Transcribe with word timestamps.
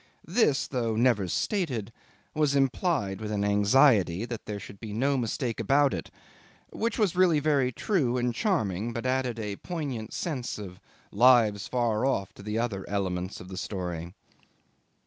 This, 0.25 0.67
though 0.67 0.95
never 0.95 1.27
stated, 1.27 1.93
was 2.33 2.55
implied 2.55 3.21
with 3.21 3.31
an 3.31 3.45
anxiety 3.45 4.25
that 4.25 4.45
there 4.47 4.59
should 4.59 4.79
be 4.79 4.93
no 4.93 5.15
mistake 5.15 5.59
about 5.59 5.93
it, 5.93 6.09
which 6.71 6.97
was 6.97 7.15
really 7.15 7.39
very 7.39 7.71
true 7.71 8.17
and 8.17 8.33
charming, 8.33 8.93
but 8.93 9.05
added 9.05 9.37
a 9.37 9.57
poignant 9.57 10.11
sense 10.11 10.57
of 10.57 10.79
lives 11.11 11.67
far 11.67 12.03
off 12.03 12.33
to 12.33 12.41
the 12.41 12.57
other 12.57 12.83
elements 12.89 13.39
of 13.39 13.47
the 13.47 13.57
story. 13.57 14.15